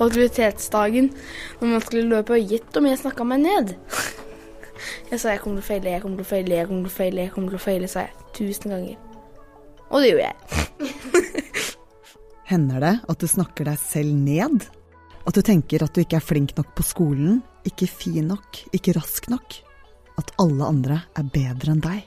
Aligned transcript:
på 0.00 0.08
aktivitetsdagen 0.08 1.10
når 1.60 1.68
man 1.74 1.84
skulle 1.84 2.08
løpe, 2.08 2.38
og 2.38 2.54
gjett 2.54 2.80
om 2.80 2.88
jeg 2.88 3.02
snakka 3.02 3.26
meg 3.28 3.44
ned. 3.44 3.76
Jeg 5.10 5.20
sa 5.20 5.34
jeg 5.34 5.42
kommer 5.44 5.60
til 5.60 5.66
å 5.66 5.68
feile, 5.68 5.92
jeg 5.92 6.02
kommer 6.02 6.22
til 6.22 6.24
å 6.24 6.30
feile, 6.30 6.56
jeg 6.56 6.68
kommer 6.70 6.86
til 6.88 6.90
å 6.90 6.96
feile, 6.96 7.24
jeg 7.26 7.32
kommer 7.34 7.52
til 7.52 7.60
å 7.60 7.64
feile, 7.66 7.90
sa 7.90 8.06
jeg 8.06 8.28
tusen 8.38 8.72
ganger. 8.72 8.98
Og 9.90 10.00
det 10.00 10.12
gjorde 10.12 10.28
jeg. 10.30 10.36
Hender 12.50 12.82
det 12.82 12.94
at 13.12 13.20
du 13.20 13.26
snakker 13.28 13.68
deg 13.68 13.82
selv 13.82 14.14
ned? 14.16 14.64
At 15.28 15.36
du 15.36 15.42
tenker 15.44 15.84
at 15.84 15.92
du 15.92 16.00
ikke 16.00 16.16
er 16.18 16.24
flink 16.24 16.54
nok 16.56 16.72
på 16.78 16.86
skolen, 16.86 17.42
ikke 17.68 17.90
fin 17.90 18.30
nok, 18.30 18.62
ikke 18.72 18.96
rask 18.96 19.28
nok? 19.30 19.58
At 20.18 20.32
alle 20.40 20.64
andre 20.64 21.02
er 21.18 21.28
bedre 21.28 21.74
enn 21.74 21.84
deg? 21.84 22.00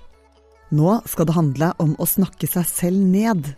Nå 0.73 0.97
skal 1.05 1.29
det 1.29 1.37
handle 1.37 1.69
om 1.83 1.93
å 2.01 2.09
snakke 2.09 2.49
seg 2.49 2.65
selv 2.65 3.05
ned. 3.05 3.51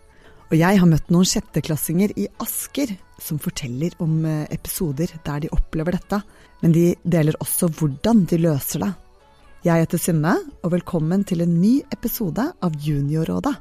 Og 0.51 0.57
jeg 0.59 0.81
har 0.81 0.89
møtt 0.89 1.07
noen 1.13 1.27
sjetteklassinger 1.29 2.11
i 2.19 2.27
Asker 2.43 2.91
som 3.21 3.39
forteller 3.39 3.95
om 4.03 4.25
eh, 4.25 4.45
episoder 4.53 5.11
der 5.25 5.45
de 5.45 5.51
opplever 5.55 5.95
dette, 5.97 6.21
men 6.61 6.75
de 6.75 6.85
deler 7.03 7.37
også 7.43 7.69
hvordan 7.71 8.25
de 8.29 8.39
løser 8.41 8.85
det. 8.85 8.93
Jeg 9.65 9.81
heter 9.81 9.97
Synne, 9.97 10.35
og 10.61 10.75
velkommen 10.75 11.23
til 11.25 11.41
en 11.41 11.55
ny 11.57 11.79
episode 11.93 12.43
av 12.61 12.75
Juniorrådet. 12.85 13.55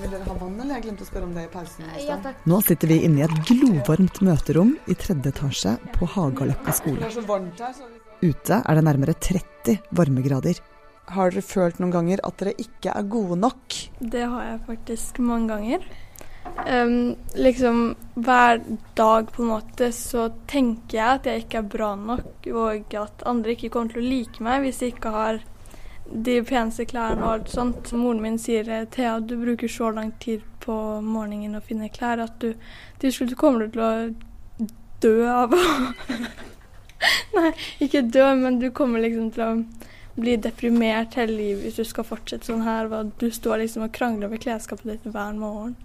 Vil 0.00 0.12
dere 0.12 0.22
ha 0.22 0.36
vann, 0.38 0.54
eller? 0.54 0.76
Jeg 0.76 0.84
glemte 0.86 1.02
å 1.02 1.08
spørre 1.08 1.26
om 1.26 1.34
det 1.34 1.48
i 1.48 1.50
pausen. 1.50 1.88
Ja. 2.06 2.20
Nå 2.46 2.60
sitter 2.64 2.92
vi 2.92 3.00
inne 3.08 3.24
i 3.24 3.26
et 3.26 3.34
glovarmt 3.50 4.22
møterom 4.22 4.76
i 4.86 4.96
tredje 4.98 5.34
etasje 5.34 5.74
på 5.96 6.08
Hagaløkka 6.14 6.76
skole. 6.78 7.10
så 7.10 7.26
varmt 7.26 7.58
her, 7.60 7.74
så 7.74 7.90
Ute 8.20 8.58
er 8.60 8.76
det 8.76 8.84
nærmere 8.84 9.14
30 9.16 9.78
varmegrader. 9.96 10.58
Har 11.14 11.32
dere 11.32 11.42
følt 11.42 11.80
noen 11.80 11.94
ganger 11.94 12.22
at 12.26 12.38
dere 12.40 12.54
ikke 12.60 12.94
er 12.94 13.08
gode 13.10 13.38
nok? 13.40 13.76
Det 13.98 14.22
har 14.22 14.46
jeg 14.46 14.62
faktisk 14.68 15.18
mange 15.24 15.50
ganger. 15.54 15.88
Um, 16.66 17.16
liksom 17.36 17.94
hver 18.14 18.60
dag 18.96 19.30
på 19.32 19.42
en 19.42 19.50
måte 19.50 19.90
så 19.92 20.30
tenker 20.48 20.98
jeg 20.98 21.18
at 21.18 21.26
jeg 21.28 21.44
ikke 21.44 21.60
er 21.60 21.70
bra 21.74 21.90
nok, 21.98 22.46
og 22.54 22.94
at 22.96 23.24
andre 23.28 23.54
ikke 23.54 23.72
kommer 23.74 23.94
til 23.94 24.02
å 24.02 24.10
like 24.10 24.44
meg 24.44 24.64
hvis 24.64 24.80
jeg 24.82 24.94
ikke 24.94 25.12
har 25.14 25.40
de 26.10 26.40
peneste 26.42 26.86
klærne 26.90 27.22
og 27.22 27.32
alt 27.32 27.52
sånt. 27.52 27.92
Moren 27.92 28.22
min 28.24 28.38
sier 28.40 28.66
Thea, 28.90 29.18
du 29.20 29.36
bruker 29.40 29.70
så 29.70 29.90
lang 29.94 30.12
tid 30.22 30.42
på 30.64 30.74
morgenen 31.04 31.58
å 31.58 31.64
finne 31.64 31.90
klær 31.92 32.22
at 32.24 32.40
du 32.42 32.54
til 33.00 33.14
slutt 33.14 33.36
kommer 33.40 33.66
du 33.66 33.76
til 33.76 33.84
å 33.86 34.70
dø 35.00 35.16
av 35.30 35.54
å 35.56 35.62
Nei, 37.36 37.52
ikke 37.80 38.02
dø, 38.12 38.26
men 38.36 38.58
du 38.60 38.66
kommer 38.76 39.00
liksom 39.00 39.30
til 39.32 39.44
å 39.46 39.52
bli 40.18 40.36
deprimert 40.42 41.14
hele 41.18 41.36
livet 41.36 41.64
hvis 41.64 41.78
du 41.80 41.86
skal 41.88 42.06
fortsette 42.06 42.48
sånn 42.48 42.64
her. 42.66 42.90
og 42.90 43.12
Du 43.20 43.28
står 43.32 43.62
liksom 43.62 43.86
og 43.86 43.92
krangler 43.94 44.28
over 44.28 44.40
klesskapet 44.42 44.88
ditt 44.88 45.10
hver 45.10 45.36
morgen. 45.38 45.76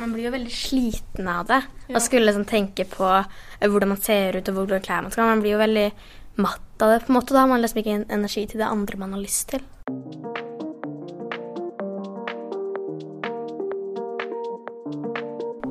Man 0.00 0.14
blir 0.14 0.28
jo 0.28 0.34
veldig 0.36 0.54
sliten 0.54 1.28
av 1.30 1.46
det. 1.50 1.62
Og 1.92 2.00
skulle 2.04 2.28
liksom 2.28 2.46
tenke 2.48 2.88
på 2.88 3.08
eh, 3.12 3.68
hvordan 3.68 3.94
man 3.94 4.02
ser 4.02 4.38
ut 4.38 4.48
og 4.52 4.62
hvordan 4.62 4.84
klær 4.84 5.04
man 5.04 5.14
skal 5.14 5.26
ha. 5.26 5.34
Man 5.34 5.44
blir 5.44 5.56
jo 5.56 5.62
veldig 5.64 5.88
matt 6.42 6.82
av 6.82 6.92
det. 6.92 7.04
på 7.06 7.12
en 7.12 7.18
måte. 7.18 7.34
Da 7.34 7.44
har 7.44 7.52
man 7.52 7.62
liksom 7.62 7.82
ikke 7.82 7.98
energi 8.08 8.46
til 8.46 8.62
det 8.62 8.70
andre 8.70 9.00
man 9.00 9.16
har 9.16 9.24
lyst 9.24 9.54
til. 9.54 9.64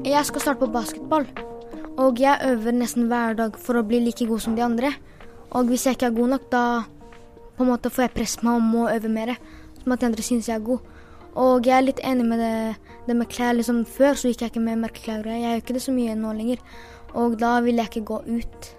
Jeg 0.05 0.21
skal 0.29 0.41
starte 0.41 0.61
på 0.61 0.69
basketball, 0.69 1.25
og 1.97 2.19
jeg 2.21 2.37
øver 2.45 2.75
nesten 2.77 3.07
hver 3.09 3.33
dag 3.35 3.55
for 3.57 3.79
å 3.79 3.83
bli 3.83 4.03
like 4.03 4.27
god 4.29 4.43
som 4.43 4.53
de 4.55 4.61
andre. 4.61 4.91
Og 5.57 5.71
hvis 5.71 5.87
jeg 5.87 5.97
ikke 5.97 6.11
er 6.11 6.19
god 6.19 6.29
nok, 6.35 6.45
da 6.51 6.65
på 7.55 7.63
en 7.63 7.71
måte 7.71 7.91
får 7.93 8.07
jeg 8.07 8.15
press 8.15 8.35
på 8.39 8.47
meg 8.47 8.59
om 8.59 8.75
å 8.81 8.89
øve 8.91 9.11
mer, 9.11 9.35
som 9.81 9.95
at 9.95 10.01
de 10.01 10.09
andre 10.09 10.25
syns 10.25 10.49
jeg 10.49 10.59
er 10.59 10.65
god. 10.65 10.91
Og 11.35 11.67
jeg 11.67 11.75
er 11.75 11.83
litt 11.83 11.99
enig 12.03 12.25
med 12.27 12.39
det, 12.39 12.55
det 13.07 13.15
med 13.19 13.29
klær. 13.31 13.55
liksom 13.57 13.83
Før 13.85 14.15
så 14.15 14.31
gikk 14.31 14.45
jeg 14.45 14.53
ikke 14.53 14.63
med 14.63 14.79
merkeklær. 14.85 15.27
Jeg 15.27 15.43
gjør 15.43 15.63
ikke 15.63 15.75
det 15.75 15.83
så 15.83 15.95
mye 15.95 16.15
nå 16.15 16.31
lenger. 16.35 16.61
Og 17.15 17.35
da 17.39 17.57
ville 17.63 17.83
jeg 17.83 17.91
ikke 17.91 18.07
gå 18.11 18.19
ut. 18.37 18.69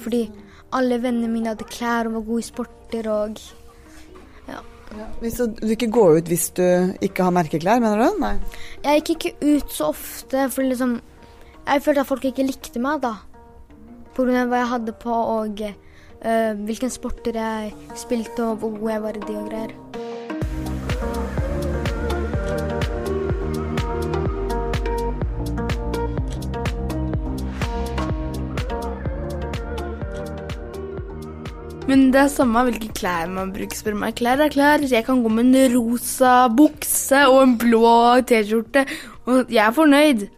Fordi 0.00 0.22
alle 0.72 0.98
vennene 1.02 1.28
mine 1.28 1.52
hadde 1.52 1.68
klær 1.68 2.08
og 2.08 2.16
var 2.16 2.28
gode 2.30 2.44
i 2.44 2.48
sporter 2.48 3.10
og 3.12 3.42
Hvis 5.22 5.38
du, 5.38 5.46
du 5.56 5.70
ikke 5.72 5.88
går 5.88 6.18
ut 6.20 6.26
hvis 6.28 6.50
du 6.52 6.64
ikke 7.00 7.24
har 7.24 7.32
merkeklær, 7.32 7.80
mener 7.80 7.96
du? 7.96 8.18
Nei. 8.20 8.34
Jeg 8.84 9.00
gikk 9.00 9.12
ikke 9.14 9.54
ut 9.54 9.72
så 9.72 9.88
ofte, 9.88 10.50
for 10.52 10.68
liksom 10.68 10.98
Jeg 11.64 11.82
følte 11.84 12.02
at 12.02 12.10
folk 12.10 12.24
ikke 12.28 12.44
likte 12.44 12.80
meg 12.82 13.00
da. 13.04 13.14
Av 14.12 14.28
hva 14.28 14.58
jeg 14.60 14.68
hadde 14.68 14.92
på 15.00 15.12
og 15.12 15.62
eh, 16.24 16.52
hvilken 16.66 16.92
sporter 16.92 17.38
jeg 17.38 17.72
spilte 17.98 18.46
og 18.46 18.62
hvor 18.62 18.76
god 18.78 18.90
jeg 18.94 19.02
var 19.02 19.18
i 19.18 19.24
de 19.26 19.38
og 19.38 19.48
greier. 19.50 19.78
Men 31.92 32.06
det 32.14 32.20
er 32.22 32.28
samme 32.32 32.62
hvilke 32.64 32.88
klær 32.96 33.28
man 33.28 33.50
bruker. 33.52 33.76
Spør 33.76 33.98
meg. 34.00 34.14
Klær 34.16 34.40
er 34.40 34.52
klær. 34.54 34.84
Jeg 34.88 35.04
kan 35.04 35.20
gå 35.20 35.28
med 35.28 35.50
en 35.50 35.74
rosa 35.74 36.46
bukse 36.48 37.26
og 37.28 37.42
en 37.42 37.56
blå 37.60 37.90
T-skjorte, 38.30 38.86
og 39.26 39.50
jeg 39.52 39.66
er 39.66 39.76
fornøyd. 39.76 40.28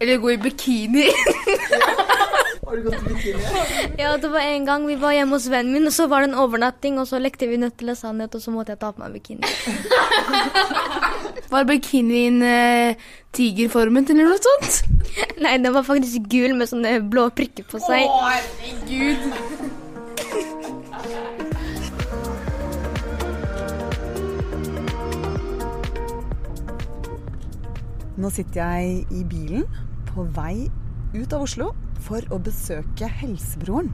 Eller 0.00 0.22
gå 0.22 0.32
i 0.32 0.40
bikini. 0.40 1.10
Har 2.72 2.78
du 2.78 2.84
gått 2.88 3.02
i 3.02 3.14
bikini? 3.14 3.42
Ja, 4.02 4.16
det 4.16 4.28
var 4.32 4.40
en 4.40 4.64
gang 4.64 4.86
vi 4.88 4.94
var 4.96 5.12
hjemme 5.12 5.36
hos 5.36 5.44
vennen 5.52 5.74
min, 5.76 5.84
og 5.90 5.92
så 5.92 6.06
var 6.08 6.24
det 6.24 6.30
en 6.30 6.38
overnatting, 6.40 6.96
og 6.96 7.04
så 7.10 7.18
lekte 7.20 7.44
vi 7.50 7.58
nødt 7.60 7.76
til 7.76 7.92
sannhet, 7.96 8.32
og 8.32 8.40
så 8.40 8.54
måtte 8.54 8.72
jeg 8.72 8.80
ta 8.80 8.88
på 8.96 9.02
meg 9.02 9.12
bikini. 9.12 9.44
Var 11.52 11.66
bikinien 11.68 12.40
eh, 12.40 12.96
tigerformet 13.36 14.08
eller 14.14 14.24
noe 14.30 14.40
sånt? 14.40 14.88
Nei, 15.44 15.58
den 15.60 15.76
var 15.76 15.84
faktisk 15.84 16.24
gul 16.32 16.56
med 16.56 16.72
sånne 16.72 16.96
blå 17.12 17.28
prikker 17.36 17.68
på 17.68 17.76
seg. 17.84 18.08
herregud. 18.08 19.20
Nå 28.16 28.32
sitter 28.32 28.64
jeg 28.64 29.04
i 29.12 29.28
bilen 29.28 29.68
på 30.14 30.24
vei 30.32 30.70
ut 31.12 31.32
av 31.36 31.44
Oslo 31.44 31.74
for 32.02 32.24
å 32.34 32.40
besøke 32.42 33.08
helsebroren. 33.20 33.92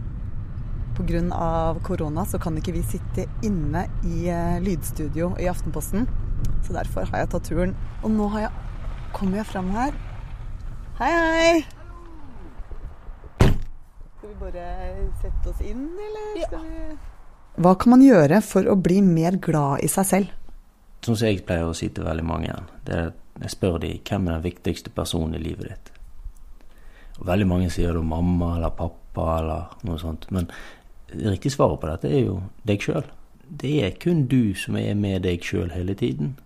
Pga. 0.99 1.79
korona 1.87 2.25
så 2.27 2.41
kan 2.43 2.57
ikke 2.59 2.75
vi 2.75 2.83
sitte 2.83 3.29
inne 3.47 3.85
i 4.03 4.27
eh, 4.33 4.59
lydstudio 4.65 5.37
i 5.39 5.47
Aftenposten. 5.47 6.09
Så 6.67 6.75
derfor 6.75 7.07
har 7.13 7.23
jeg 7.23 7.31
tatt 7.35 7.47
turen. 7.47 7.77
Og 8.03 8.11
nå 8.11 8.27
har 8.35 8.49
jeg, 8.49 8.65
kommer 9.15 9.39
jeg 9.39 9.51
fram 9.53 9.71
her. 9.77 9.95
Hei, 10.99 11.13
hei! 11.15 11.53
Skal 14.19 14.33
vi 14.33 14.35
bare 14.41 14.65
sette 15.23 15.53
oss 15.53 15.63
inn, 15.63 15.87
eller? 16.09 16.43
Skal 16.49 16.67
vi... 16.67 16.99
Hva 17.59 17.75
kan 17.79 17.95
man 17.95 18.03
gjøre 18.03 18.41
for 18.43 18.67
å 18.71 18.75
bli 18.79 18.99
mer 19.03 19.39
glad 19.43 19.85
i 19.87 19.91
seg 19.91 20.07
selv? 20.07 20.35
Sånn 21.07 21.15
som 21.15 21.31
jeg 21.31 21.45
pleier 21.47 21.71
å 21.71 21.77
si 21.79 21.89
til 21.95 22.07
veldig 22.07 22.27
mange, 22.27 22.55
det 22.87 22.95
er 22.95 23.11
at 23.13 23.45
jeg 23.45 23.55
spør 23.55 23.79
de 23.83 23.93
hvem 24.03 24.27
er 24.27 24.41
den 24.41 24.47
viktigste 24.49 24.91
personen 24.95 25.39
i 25.39 25.43
livet 25.43 25.71
ditt. 25.71 25.98
Veldig 27.19 27.47
mange 27.51 27.71
sier 27.75 27.97
da 27.97 28.03
mamma 28.05 28.55
eller 28.57 28.75
pappa 28.79 29.29
eller 29.41 29.79
noe 29.89 29.99
sånt. 29.99 30.29
Men 30.35 30.47
det 31.11 31.33
riktige 31.35 31.57
svaret 31.57 31.81
på 31.83 31.91
dette 31.91 32.11
er 32.13 32.27
jo 32.27 32.37
deg 32.69 32.85
sjøl. 32.85 33.07
Det 33.49 33.75
er 33.85 33.97
kun 34.01 34.27
du 34.29 34.55
som 34.59 34.77
er 34.79 34.95
med 34.95 35.25
deg 35.25 35.43
sjøl 35.45 35.73
hele 35.73 35.97
tiden. 35.99 36.37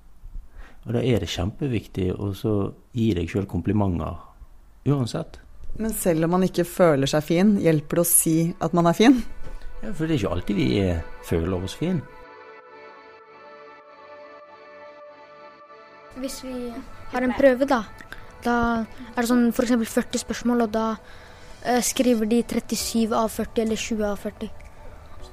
Og 0.86 0.96
da 0.96 1.02
er 1.02 1.22
det 1.22 1.30
kjempeviktig 1.30 2.10
å 2.14 2.32
så 2.34 2.54
gi 2.96 3.12
deg 3.14 3.30
sjøl 3.30 3.46
komplimenter 3.50 4.16
uansett. 4.88 5.38
Men 5.78 5.94
selv 5.96 6.26
om 6.26 6.34
man 6.36 6.44
ikke 6.46 6.66
føler 6.68 7.08
seg 7.08 7.24
fin, 7.24 7.54
hjelper 7.62 8.00
det 8.00 8.04
å 8.04 8.08
si 8.08 8.36
at 8.60 8.74
man 8.76 8.90
er 8.90 8.96
fin? 8.96 9.22
Ja, 9.82 9.92
For 9.92 10.06
det 10.06 10.16
er 10.16 10.20
ikke 10.20 10.34
alltid 10.36 10.58
vi 10.58 10.66
er, 10.82 11.00
føler 11.26 11.64
oss 11.64 11.76
fin. 11.78 12.02
Hvis 16.22 16.42
vi 16.44 16.70
har 17.10 17.24
en 17.24 17.32
prøve, 17.34 17.66
da, 17.66 17.80
da 18.44 18.56
er 19.12 19.20
det 19.20 19.28
sånn 19.30 19.48
f.eks. 19.52 19.74
40 19.92 20.22
spørsmål, 20.24 20.66
og 20.66 20.74
da 20.74 20.86
eh, 21.64 21.80
skriver 21.84 22.28
de 22.30 22.42
37 22.42 23.14
av 23.16 23.30
40 23.32 23.64
eller 23.64 23.80
20 23.80 24.06
av 24.08 24.22
40. 24.26 24.50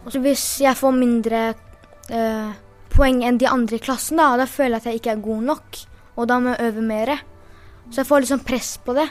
Og 0.06 0.12
så 0.14 0.22
hvis 0.24 0.46
jeg 0.64 0.78
får 0.80 0.96
mindre 0.96 1.42
eh, 2.10 2.52
poeng 2.94 3.24
enn 3.28 3.40
de 3.42 3.50
andre 3.50 3.80
i 3.80 3.84
klassen, 3.84 4.20
da, 4.22 4.32
da 4.40 4.48
føler 4.50 4.78
jeg 4.78 4.82
at 4.82 4.90
jeg 4.90 5.02
ikke 5.02 5.16
er 5.16 5.26
god 5.26 5.48
nok, 5.52 5.82
og 6.20 6.30
da 6.30 6.40
må 6.42 6.54
jeg 6.54 6.72
øve 6.72 6.86
mer. 6.86 7.16
Så 7.90 8.02
jeg 8.02 8.10
får 8.10 8.24
liksom 8.24 8.46
press 8.46 8.72
på 8.86 8.96
det. 8.98 9.08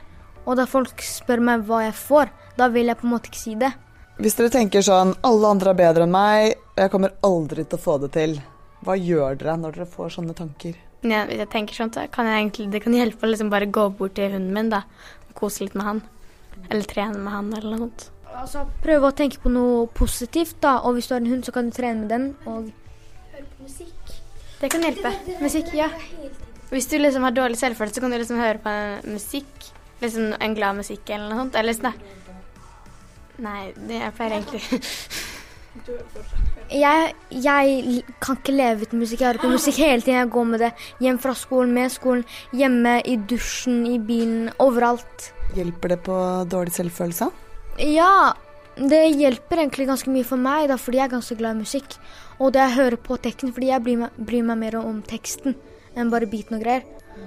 Og 0.49 0.57
da 0.57 0.65
folk 0.69 1.03
spør 1.05 1.43
meg 1.45 1.67
hva 1.69 1.83
jeg 1.85 1.97
får, 1.99 2.31
da 2.57 2.71
vil 2.73 2.89
jeg 2.89 2.99
på 3.01 3.07
en 3.07 3.13
måte 3.13 3.29
ikke 3.31 3.41
si 3.41 3.55
det. 3.59 3.73
Hvis 4.19 4.35
dere 4.39 4.51
tenker 4.51 4.83
sånn 4.83 5.13
alle 5.27 5.51
andre 5.53 5.75
er 5.75 5.79
bedre 5.79 6.07
enn 6.07 6.15
meg, 6.15 6.57
jeg 6.79 6.91
kommer 6.91 7.15
aldri 7.27 7.65
til 7.65 7.79
å 7.79 7.83
få 7.83 7.99
det 8.03 8.11
til. 8.17 8.39
Hva 8.83 8.97
gjør 8.99 9.39
dere 9.39 9.59
når 9.61 9.77
dere 9.77 9.91
får 9.93 10.17
sånne 10.17 10.35
tanker? 10.39 10.75
Ja, 11.07 11.23
hvis 11.29 11.39
jeg 11.39 11.51
tenker 11.53 11.77
sånn, 11.79 11.93
så 11.95 12.05
kan 12.11 12.27
jeg 12.27 12.41
egentlig, 12.43 12.71
det 12.75 12.83
kan 12.83 12.95
hjelpe 12.97 13.27
å 13.27 13.31
liksom 13.31 13.51
bare 13.53 13.69
gå 13.71 13.85
bort 13.99 14.17
til 14.19 14.33
hunden 14.35 14.55
min 14.55 14.71
da, 14.73 14.83
og 15.29 15.35
kose 15.39 15.63
litt 15.63 15.77
med 15.79 15.87
han. 15.87 16.01
Eller 16.69 16.89
trene 16.91 17.21
med 17.23 17.33
han, 17.33 17.53
eller 17.55 17.71
noe 17.71 17.87
sånt. 17.87 18.09
Altså 18.39 18.65
prøve 18.83 19.09
å 19.09 19.15
tenke 19.17 19.41
på 19.43 19.51
noe 19.53 19.87
positivt, 19.95 20.59
da. 20.63 20.79
Og 20.87 20.99
hvis 20.99 21.09
du 21.09 21.15
har 21.15 21.23
en 21.23 21.31
hund, 21.31 21.47
så 21.47 21.55
kan 21.55 21.71
du 21.71 21.77
trene 21.77 22.03
med 22.03 22.13
den. 22.13 22.27
Og 22.51 22.73
Det 24.59 24.71
kan 24.73 24.83
hjelpe. 24.83 25.15
Musikk, 25.39 25.71
ja. 25.79 25.89
Hvis 26.69 26.91
du 26.91 26.99
liksom 26.99 27.23
har 27.25 27.33
dårlig 27.33 27.59
selvfølelse, 27.61 27.95
så 27.95 28.05
kan 28.05 28.13
du 28.13 28.19
liksom 28.19 28.43
høre 28.43 28.59
på 28.63 28.75
en 28.75 29.15
musikk. 29.15 29.71
Liksom 30.03 30.35
en 30.35 30.55
glad 30.55 30.79
musikk 30.79 31.11
eller 31.15 31.31
noe 31.31 31.45
sånt. 31.45 31.59
Eller 31.59 31.79
sånn 31.79 31.95
Nei, 33.39 33.71
det 33.87 34.01
jeg 34.01 34.15
pleier 34.19 34.41
egentlig 34.41 34.63
Jeg, 36.69 37.15
jeg 37.33 38.03
kan 38.21 38.37
ikke 38.37 38.53
leve 38.53 38.85
uten 38.85 39.01
musikk. 39.01 39.23
Jeg 39.23 39.31
hører 39.31 39.41
på 39.41 39.53
musikk 39.55 39.79
hele 39.81 40.03
tiden. 40.03 40.19
Jeg 40.19 40.31
går 40.35 40.49
med 40.51 40.61
det 40.67 40.73
hjem 41.01 41.21
fra 41.23 41.33
skolen, 41.39 41.73
med 41.73 41.93
skolen, 41.95 42.27
hjemme, 42.53 42.99
i 43.09 43.17
dusjen, 43.31 43.87
i 43.89 43.97
bilen, 43.99 44.51
overalt. 44.61 45.31
Hjelper 45.57 45.95
det 45.95 45.99
på 46.05 46.19
dårlig 46.53 46.75
selvfølelse? 46.77 47.31
Ja, 47.89 48.35
det 48.77 49.01
hjelper 49.17 49.63
egentlig 49.63 49.89
ganske 49.89 50.13
mye 50.13 50.27
for 50.29 50.41
meg, 50.41 50.69
da, 50.69 50.77
fordi 50.77 51.01
jeg 51.01 51.09
er 51.09 51.15
ganske 51.17 51.39
glad 51.41 51.57
i 51.57 51.65
musikk. 51.65 51.97
Og 52.39 52.53
det 52.53 52.63
jeg 52.67 52.77
hører 52.77 53.01
på 53.09 53.17
teksten, 53.25 53.55
fordi 53.57 53.73
jeg 53.73 53.85
bryr 53.87 54.03
meg, 54.05 54.21
bryr 54.29 54.45
meg 54.51 54.61
mer 54.61 54.79
om 54.83 55.01
teksten 55.03 55.57
enn 55.99 56.13
bare 56.13 56.29
beaten 56.31 56.59
og 56.59 56.63
greier. 56.67 56.85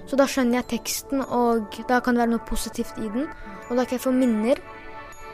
Så 0.07 0.15
da 0.19 0.27
skjønner 0.29 0.61
jeg 0.61 0.69
teksten, 0.77 1.25
og 1.25 1.81
da 1.89 1.99
kan 1.99 2.15
det 2.15 2.23
være 2.23 2.35
noe 2.35 2.45
positivt 2.47 2.93
i 3.01 3.09
den. 3.09 3.27
Og 3.69 3.73
da 3.75 3.83
kan 3.83 3.97
jeg 3.97 4.05
få 4.05 4.13
minner, 4.15 4.61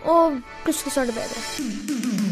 og 0.08 0.40
plutselig 0.64 0.96
så 0.96 1.04
er 1.04 1.12
det 1.12 1.20
bedre. 1.20 2.27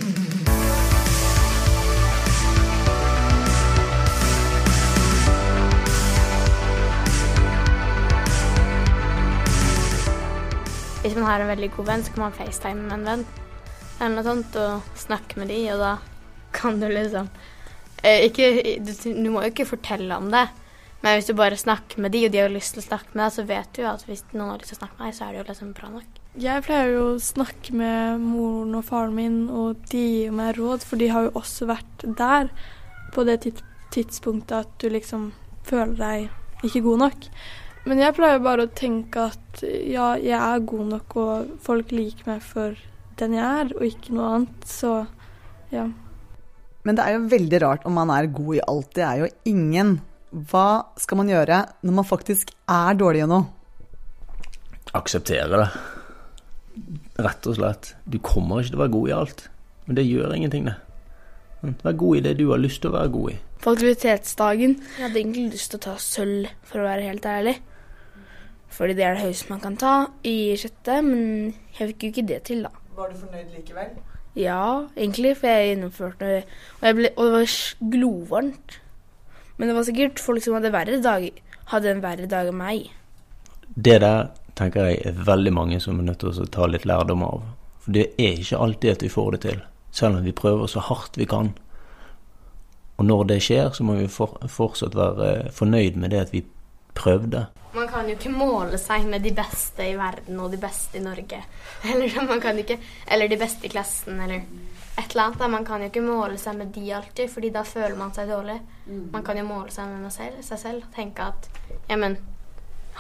Hvis 11.06 11.14
man 11.14 11.28
har 11.30 11.44
en 11.44 11.52
veldig 11.52 11.68
god 11.76 11.86
venn, 11.86 12.02
så 12.02 12.14
kan 12.16 12.24
man 12.26 12.34
facetime 12.34 12.88
med 12.88 12.96
en 12.98 13.10
venn 13.12 13.26
eller 14.02 14.16
noe 14.18 14.26
sånt 14.26 14.56
og 14.58 14.96
snakke 15.00 15.38
med 15.40 15.52
de, 15.54 15.60
og 15.76 15.80
da 15.84 15.92
kan 16.56 16.80
du 16.82 16.88
liksom 16.90 17.30
eh, 18.02 18.26
ikke, 18.26 18.48
du, 18.82 18.92
du 19.06 19.30
må 19.32 19.44
jo 19.46 19.52
ikke 19.54 19.68
fortelle 19.70 20.18
om 20.18 20.32
det, 20.34 20.48
men 21.04 21.20
hvis 21.20 21.30
du 21.30 21.36
bare 21.38 21.60
snakker 21.60 22.02
med 22.02 22.16
de, 22.16 22.26
og 22.26 22.34
de 22.34 22.42
har 22.42 22.50
lyst 22.52 22.76
til 22.76 22.82
å 22.82 22.88
snakke 22.88 23.14
med 23.14 23.22
deg, 23.22 23.34
så 23.36 23.46
vet 23.48 23.72
du 23.76 23.84
jo 23.84 23.90
at 23.92 24.06
hvis 24.08 24.24
noen 24.34 24.50
har 24.50 24.64
lyst 24.64 24.74
til 24.74 24.80
å 24.80 24.82
snakke 24.82 24.98
med 24.98 25.06
deg, 25.08 25.18
så 25.18 25.26
er 25.26 25.32
det 25.32 25.40
jo 25.40 25.48
liksom 25.52 25.74
bra 25.78 25.92
nok. 25.94 26.22
Jeg 26.46 26.64
pleier 26.66 26.90
jo 26.92 27.04
å 27.14 27.20
snakke 27.24 27.76
med 27.80 28.24
moren 28.24 28.80
og 28.80 28.88
faren 28.90 29.14
min, 29.16 29.38
og 29.54 29.86
de 29.92 30.02
gir 30.02 30.34
meg 30.36 30.58
råd, 30.58 30.84
for 30.90 31.00
de 31.00 31.12
har 31.14 31.28
jo 31.28 31.36
også 31.40 31.70
vært 31.70 32.08
der 32.18 32.50
på 33.16 33.24
det 33.30 33.38
tidspunktet 33.94 34.58
at 34.58 34.74
du 34.82 34.90
liksom 34.92 35.30
føler 35.70 35.96
deg 36.02 36.66
ikke 36.66 36.84
god 36.90 37.06
nok. 37.06 37.30
Men 37.86 38.02
jeg 38.02 38.16
pleier 38.18 38.42
bare 38.42 38.66
å 38.66 38.74
tenke 38.74 39.28
at 39.30 39.62
ja, 39.62 40.16
jeg 40.18 40.38
er 40.38 40.64
god 40.66 40.88
nok, 40.96 41.16
og 41.22 41.52
folk 41.64 41.94
liker 41.94 42.32
meg 42.32 42.42
for 42.42 42.74
den 43.20 43.36
jeg 43.38 43.46
er, 43.46 43.70
og 43.78 43.86
ikke 43.86 44.16
noe 44.18 44.30
annet. 44.38 44.66
Så 44.66 44.94
ja. 45.74 45.86
Men 46.86 46.98
det 46.98 47.06
er 47.06 47.16
jo 47.16 47.28
veldig 47.32 47.60
rart 47.62 47.86
om 47.86 47.96
man 47.98 48.12
er 48.14 48.32
god 48.34 48.58
i 48.58 48.64
alt. 48.66 48.90
Det 48.98 49.06
er 49.06 49.22
jo 49.24 49.30
ingen. 49.50 50.00
Hva 50.50 50.70
skal 51.00 51.22
man 51.22 51.30
gjøre 51.32 51.62
når 51.86 51.98
man 52.02 52.08
faktisk 52.08 52.52
er 52.70 52.98
dårlig 53.00 53.24
i 53.24 53.30
noe? 53.30 53.46
Akseptere 54.98 55.62
det. 55.62 55.70
Rett 57.22 57.48
og 57.50 57.60
slett. 57.60 57.94
Du 58.10 58.18
kommer 58.24 58.62
ikke 58.62 58.74
til 58.74 58.80
å 58.80 58.84
være 58.84 58.96
god 58.98 59.10
i 59.10 59.16
alt. 59.20 59.46
Men 59.86 60.00
det 60.00 60.08
gjør 60.10 60.34
ingenting, 60.36 60.68
det. 60.72 60.76
Vær 61.86 61.98
god 61.98 62.18
i 62.18 62.26
det 62.26 62.36
du 62.42 62.48
har 62.52 62.62
lyst 62.62 62.82
til 62.84 62.92
å 62.92 62.98
være 62.98 63.14
god 63.14 63.32
i. 63.34 63.38
På 63.62 63.74
aktivitetsdagen 63.74 64.76
jeg 64.78 65.02
hadde 65.02 65.22
egentlig 65.22 65.56
lyst 65.56 65.72
til 65.74 65.82
å 65.82 65.86
ta 65.88 65.96
sølv, 66.02 66.52
for 66.66 66.82
å 66.82 66.90
være 66.90 67.08
helt 67.08 67.26
ærlig. 67.30 67.56
Fordi 68.72 68.96
det 68.98 69.06
er 69.06 69.16
det 69.16 69.24
høyeste 69.28 69.52
man 69.52 69.62
kan 69.64 69.78
ta 69.80 69.94
i 70.28 70.56
sjette, 70.60 71.00
men 71.06 71.54
jeg 71.78 71.94
fikk 71.94 72.04
jo 72.04 72.12
ikke 72.14 72.28
det 72.34 72.42
til, 72.50 72.66
da. 72.66 72.74
Var 72.96 73.12
du 73.12 73.20
fornøyd 73.22 73.54
likevel? 73.56 73.94
Ja, 74.36 74.88
egentlig, 74.98 75.38
for 75.40 75.48
jeg 75.48 75.70
gjennomførte 75.70 76.32
Og, 76.44 76.84
jeg 76.84 76.96
ble, 76.98 77.12
og 77.16 77.26
det 77.26 77.36
var 77.38 77.92
glovarmt. 77.94 78.80
Men 79.58 79.70
det 79.70 79.76
var 79.78 79.86
sikkert 79.88 80.20
folk 80.20 80.44
som 80.44 80.58
hadde 80.58 80.74
verre 80.76 81.00
dag, 81.04 81.30
hadde 81.72 81.92
en 81.92 82.04
verre 82.04 82.28
dag 82.28 82.50
enn 82.52 82.60
meg. 82.60 82.90
Det 83.76 84.02
der 84.04 84.28
tenker 84.60 84.90
jeg 84.90 85.04
er 85.08 85.22
veldig 85.28 85.54
mange 85.56 85.80
som 85.84 86.00
er 86.00 86.10
nødt 86.10 86.20
til 86.24 86.32
å 86.32 86.48
ta 86.52 86.68
litt 86.68 86.88
lærdom 86.88 87.24
av. 87.24 87.46
For 87.84 87.96
det 87.96 88.10
er 88.20 88.42
ikke 88.42 88.60
alltid 88.60 88.92
at 88.92 89.06
vi 89.06 89.14
får 89.14 89.32
det 89.36 89.42
til, 89.46 89.62
selv 89.96 90.20
om 90.20 90.28
vi 90.28 90.36
prøver 90.36 90.68
så 90.72 90.84
hardt 90.84 91.20
vi 91.20 91.28
kan. 91.30 91.54
Og 92.98 93.08
når 93.08 93.24
det 93.32 93.42
skjer, 93.44 93.72
så 93.76 93.84
må 93.84 93.98
vi 94.00 94.08
for, 94.12 94.36
fortsatt 94.52 94.96
være 94.96 95.52
fornøyd 95.56 96.00
med 96.00 96.12
det 96.16 96.22
at 96.28 96.36
vi 96.36 96.44
prøvde. 96.96 97.46
Man 97.76 97.90
kan 97.92 98.08
jo 98.08 98.16
ikke 98.16 98.32
måle 98.32 98.78
seg 98.80 99.04
med 99.10 99.26
de 99.26 99.34
beste 99.36 99.84
i 99.84 99.98
verden 100.00 100.40
og 100.40 100.54
de 100.54 100.60
beste 100.62 101.00
i 101.00 101.04
Norge. 101.04 101.42
Eller, 101.92 102.16
man 102.24 102.42
kan 102.42 102.58
ikke, 102.60 102.78
eller 103.08 103.28
de 103.28 103.38
beste 103.38 103.68
i 103.68 103.72
klassen, 103.74 104.20
eller 104.24 104.46
et 104.96 105.12
eller 105.12 105.24
annet. 105.26 105.40
da. 105.40 105.48
Man 105.52 105.66
kan 105.68 105.84
jo 105.84 105.90
ikke 105.92 106.02
måle 106.06 106.38
seg 106.40 106.56
med 106.58 106.72
de 106.74 106.86
alltid, 106.96 107.30
fordi 107.30 107.52
da 107.54 107.66
føler 107.68 107.98
man 108.00 108.14
seg 108.16 108.32
dårlig. 108.32 108.56
Man 109.12 109.26
kan 109.28 109.38
jo 109.38 109.44
måle 109.46 109.74
seg 109.76 109.92
med 109.92 110.14
selv, 110.14 110.40
seg 110.46 110.62
selv 110.62 110.88
og 110.88 110.96
tenke 110.96 111.28
at 111.34 111.50
ja, 111.90 111.98
men 112.00 112.18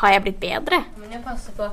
har 0.01 0.12
jeg 0.12 0.25
blitt 0.25 0.41
bedre? 0.41 0.81
Man 1.00 1.13
jeg 1.13 1.24
passe 1.24 1.53
på 1.56 1.69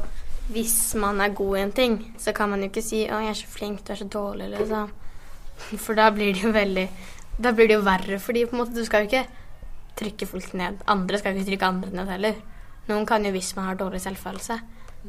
Hvis 0.52 0.94
man 0.98 1.20
er 1.20 1.34
god 1.34 1.56
i 1.56 1.62
en 1.62 1.72
ting, 1.72 1.96
så 2.18 2.32
kan 2.34 2.50
man 2.50 2.60
jo 2.62 2.70
ikke 2.70 2.82
si 2.82 3.04
'Å, 3.06 3.18
jeg 3.22 3.30
er 3.30 3.38
så 3.38 3.46
flink, 3.50 3.84
du 3.86 3.92
er 3.92 3.96
så 3.96 4.08
dårlig', 4.08 4.50
liksom. 4.58 4.90
For 5.84 5.94
da 5.94 6.10
blir 6.10 6.34
det 6.34 6.42
jo 6.42 6.52
veldig 6.52 6.88
Da 7.42 7.52
blir 7.52 7.68
det 7.68 7.74
jo 7.74 7.86
verre, 7.86 8.18
fordi 8.18 8.44
på 8.46 8.56
en 8.56 8.62
måte 8.62 8.74
du 8.74 8.84
skal 8.84 9.02
jo 9.02 9.10
ikke 9.10 9.26
trykke 9.98 10.28
folk 10.28 10.52
ned. 10.58 10.80
Andre 10.90 11.20
skal 11.20 11.36
ikke 11.36 11.50
trykke 11.50 11.68
andre 11.68 11.92
ned 11.96 12.10
heller. 12.12 12.40
Noen 12.88 13.06
kan 13.06 13.24
jo, 13.24 13.32
hvis 13.34 13.52
man 13.56 13.70
har 13.70 13.78
dårlig 13.78 14.02
selvfølelse, 14.02 14.58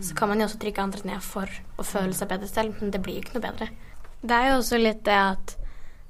så 0.02 0.16
kan 0.18 0.30
man 0.30 0.42
jo 0.42 0.48
også 0.48 0.60
trykke 0.62 0.84
andre 0.84 1.08
ned 1.10 1.26
for 1.26 1.50
å 1.78 1.86
føle 1.86 2.16
seg 2.18 2.30
bedre 2.32 2.50
selv, 2.50 2.80
men 2.80 2.94
det 2.94 3.02
blir 3.06 3.20
jo 3.20 3.26
ikke 3.26 3.38
noe 3.38 3.46
bedre. 3.46 3.70
Det 4.24 4.38
er 4.38 4.52
jo 4.52 4.60
også 4.60 4.80
litt 4.82 5.04
det 5.06 5.18
at 5.18 5.56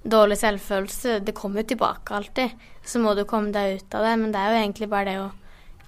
dårlig 0.03 0.37
selvfølelse, 0.39 1.19
det 1.23 1.35
kommer 1.35 1.63
jo 1.63 1.71
tilbake 1.73 2.15
alltid. 2.15 2.53
Så 2.83 2.99
må 2.99 3.15
du 3.15 3.23
komme 3.27 3.51
deg 3.55 3.79
ut 3.79 3.95
av 3.95 4.05
det, 4.07 4.13
men 4.19 4.35
det 4.35 4.39
er 4.39 4.51
jo 4.51 4.61
egentlig 4.61 4.89
bare 4.91 5.09
det 5.09 5.17
å 5.23 5.31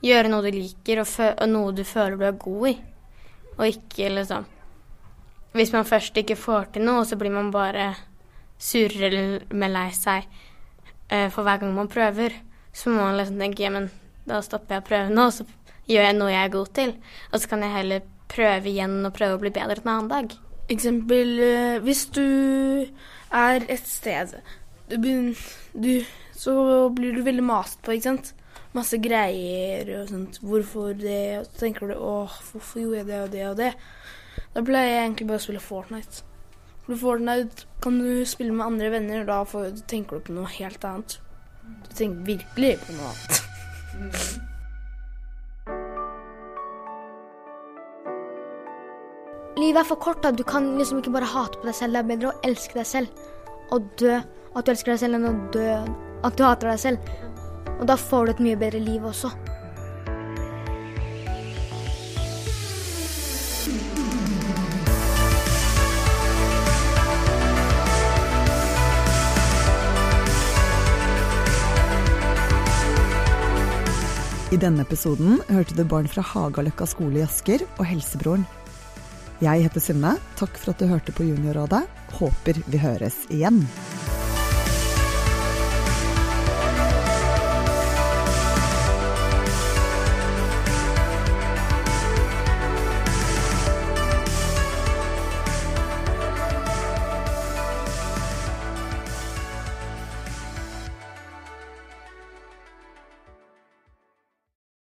gjøre 0.05 0.31
noe 0.31 0.45
du 0.45 0.55
liker, 0.55 1.01
og, 1.03 1.13
og 1.33 1.51
noe 1.51 1.75
du 1.75 1.83
føler 1.87 2.19
du 2.19 2.25
er 2.27 2.39
god 2.39 2.67
i. 2.71 2.75
Og 3.55 3.69
ikke 3.71 4.11
liksom 4.11 4.51
Hvis 5.55 5.71
man 5.71 5.87
først 5.87 6.17
ikke 6.19 6.35
får 6.35 6.73
til 6.75 6.83
noe, 6.83 7.05
så 7.07 7.15
blir 7.15 7.31
man 7.31 7.47
bare 7.51 7.93
surere 8.59 9.45
med 9.55 9.71
lei 9.71 9.87
seg 9.95 10.25
eh, 11.07 11.29
for 11.31 11.47
hver 11.47 11.61
gang 11.61 11.71
man 11.75 11.87
prøver. 11.87 12.35
Så 12.75 12.91
må 12.91 12.99
man 12.99 13.19
liksom 13.19 13.39
tenke 13.39 13.69
men 13.71 13.87
da 14.27 14.41
stopper 14.43 14.77
jeg 14.77 14.83
å 14.83 14.87
prøve 14.89 15.13
nå, 15.13 15.29
så 15.31 15.45
gjør 15.87 16.07
jeg 16.09 16.17
noe 16.17 16.33
jeg 16.33 16.43
er 16.43 16.53
god 16.55 16.71
til. 16.75 16.93
Og 17.31 17.41
så 17.41 17.51
kan 17.51 17.63
jeg 17.63 17.75
heller 17.75 18.05
prøve 18.31 18.71
igjen 18.71 18.97
og 19.05 19.13
prøve 19.15 19.37
å 19.37 19.41
bli 19.43 19.53
bedre 19.53 19.79
en 19.83 19.91
annen 19.93 20.11
dag. 20.11 20.33
Eksempel 20.73 21.35
eh, 21.45 21.75
hvis 21.85 22.07
du 22.15 22.25
er 23.35 23.67
et 23.69 23.85
sted 23.85 24.33
du 24.89 25.33
du, 25.73 26.05
Så 26.33 26.53
blir 26.93 27.13
du 27.13 27.21
veldig 27.23 27.43
mast 27.43 27.81
på, 27.81 27.95
ikke 27.95 28.09
sant? 28.09 28.33
Masse 28.75 28.97
greier 28.99 29.87
og 30.01 30.09
sånt. 30.09 30.39
Hvorfor 30.43 30.93
det? 30.99 31.39
Og 31.39 31.45
så 31.47 31.59
tenker 31.61 31.87
du 31.87 31.95
åh, 31.95 32.33
hvorfor 32.51 32.81
gjorde 32.81 32.97
jeg 32.97 33.07
det 33.07 33.21
og 33.21 33.31
det 33.31 33.45
og 33.47 33.57
det? 33.57 33.71
Da 34.55 34.63
pleier 34.65 34.91
jeg 34.91 35.03
egentlig 35.05 35.27
bare 35.29 35.39
å 35.39 35.45
spille 35.45 35.63
Fortnite. 35.63 36.25
For 36.85 36.99
Fortnite 36.99 37.69
kan 37.81 38.01
du 38.01 38.25
spille 38.27 38.53
med 38.53 38.65
andre 38.65 38.91
venner, 38.93 39.23
og 39.23 39.53
da 39.55 39.71
tenker 39.87 40.19
du 40.19 40.27
på 40.27 40.35
noe 40.35 40.51
helt 40.57 40.83
annet. 40.85 41.17
Du 41.85 41.93
tenker 41.95 42.27
virkelig 42.33 42.75
på 42.83 42.97
noe 42.97 43.13
annet. 43.13 44.41
Livet 49.55 49.79
er 49.79 49.87
for 49.87 49.95
kort. 49.95 50.23
da. 50.23 50.31
Du 50.31 50.43
kan 50.43 50.77
liksom 50.77 50.99
ikke 50.99 51.13
bare 51.15 51.29
hate 51.31 51.59
på 51.59 51.69
deg 51.69 51.75
selv. 51.75 51.95
Det 51.95 52.01
er 52.01 52.09
bedre 52.09 52.31
å 52.31 52.39
elske 52.47 52.79
deg 52.79 52.87
selv 52.89 53.75
og 53.75 53.87
dø. 53.99 54.19
At 54.55 54.65
du 54.65 54.71
elsker 54.71 54.93
deg 54.93 55.01
selv 55.01 55.17
enn 55.17 55.29
å 55.29 55.35
dø 55.51 55.69
at 56.25 56.37
du 56.37 56.43
hater 56.43 56.71
deg 56.73 56.81
selv. 56.81 57.13
Og 57.79 57.85
da 57.89 57.95
får 57.99 58.25
du 58.25 58.33
et 58.33 58.43
mye 58.49 58.59
bedre 58.59 58.81
liv 58.83 59.05
også. 59.05 59.31
I 74.55 74.59
denne 74.61 74.85
episoden 74.85 75.41
hørte 75.51 75.75
du 75.75 75.81
barn 75.83 76.05
fra 76.07 76.21
Hagaløkka 76.23 76.85
skole 76.87 77.19
i 77.19 77.23
Asker 77.25 77.65
og 77.75 77.81
Helsebroren. 77.89 78.45
Jeg 79.43 79.65
heter 79.65 79.83
Synne. 79.83 80.13
Takk 80.39 80.55
for 80.61 80.71
at 80.71 80.79
du 80.79 80.87
hørte 80.87 81.11
på 81.11 81.25
Juniorrådet. 81.27 81.81
Håper 82.15 82.61
vi 82.71 82.79
høres 82.79 83.17
igjen. 83.35 83.65